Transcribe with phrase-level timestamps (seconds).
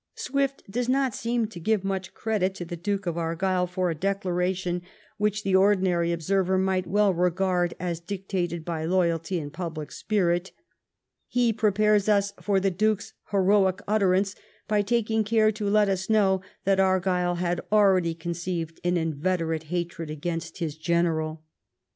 [0.07, 3.67] *' Swift does not seem inclined to give much credit to the Duke of Argyle
[3.67, 4.81] for a declaration
[5.17, 10.53] which the ordinary observer might well regard as dictated by loyalty and public spirit
[11.27, 14.33] He prepares us for the Duke's heroic utterance
[14.67, 20.09] by taking care to let us know that Argyle had already conceived an inveterate hatred
[20.09, 21.43] against his general.